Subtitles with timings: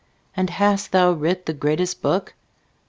[0.35, 2.33] "And hast thou writ the greatest book?